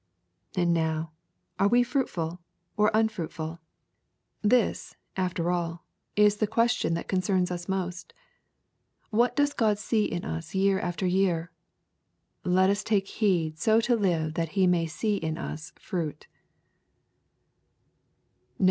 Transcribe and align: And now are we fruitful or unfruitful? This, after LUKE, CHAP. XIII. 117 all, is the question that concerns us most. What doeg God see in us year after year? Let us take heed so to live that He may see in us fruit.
And 0.55 0.73
now 0.73 1.11
are 1.59 1.67
we 1.67 1.83
fruitful 1.83 2.41
or 2.75 2.89
unfruitful? 2.91 3.59
This, 4.41 4.95
after 5.15 5.43
LUKE, 5.43 5.81
CHAP. 6.17 6.17
XIII. 6.17 6.23
117 6.23 6.25
all, 6.25 6.25
is 6.25 6.37
the 6.37 6.51
question 6.51 6.93
that 6.95 7.07
concerns 7.07 7.51
us 7.51 7.69
most. 7.69 8.13
What 9.11 9.35
doeg 9.35 9.55
God 9.57 9.77
see 9.77 10.05
in 10.05 10.25
us 10.25 10.55
year 10.55 10.79
after 10.79 11.05
year? 11.05 11.51
Let 12.43 12.71
us 12.71 12.83
take 12.83 13.07
heed 13.09 13.59
so 13.59 13.79
to 13.81 13.95
live 13.95 14.33
that 14.33 14.53
He 14.57 14.65
may 14.65 14.87
see 14.87 15.17
in 15.17 15.37
us 15.37 15.71
fruit. 15.77 16.25